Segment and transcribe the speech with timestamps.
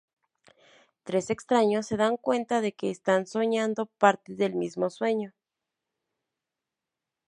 [1.03, 5.35] Tres extraños se dan cuenta de que están soñando partes del mismo sueño.